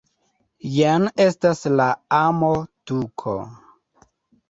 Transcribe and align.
Jen 0.77 1.05
estas 1.27 1.63
la 1.75 1.87
amo-tuko 2.23 3.39